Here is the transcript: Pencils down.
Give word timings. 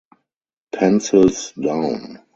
Pencils 0.71 1.53
down. 1.53 2.25